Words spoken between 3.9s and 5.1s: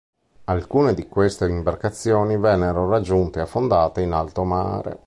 in alto mare.